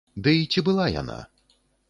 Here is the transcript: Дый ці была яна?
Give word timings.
Дый 0.27 0.39
ці 0.55 0.63
была 0.69 0.87
яна? 1.01 1.19